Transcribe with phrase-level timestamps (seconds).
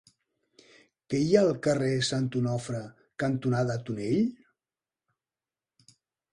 [1.13, 2.81] Què hi ha al carrer Sant Onofre
[3.27, 4.27] cantonada Tonell?